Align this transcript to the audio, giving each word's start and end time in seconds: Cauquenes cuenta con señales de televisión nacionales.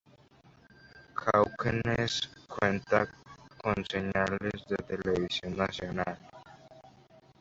Cauquenes 1.13 2.27
cuenta 2.47 3.05
con 3.61 3.75
señales 3.85 4.65
de 4.67 4.77
televisión 4.97 5.55
nacionales. 5.55 6.17